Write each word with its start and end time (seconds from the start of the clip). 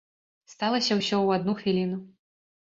Сталася 0.53 0.97
ўсё 1.01 1.13
ў 1.25 1.39
адну 1.41 1.55
хвіліну. 1.61 2.01